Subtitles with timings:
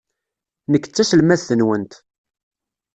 [0.71, 1.93] Nekk d taselmadt-nwent.